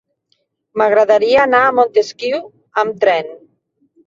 [0.81, 2.41] M'agradaria anar a Montesquiu
[2.85, 3.31] amb tren.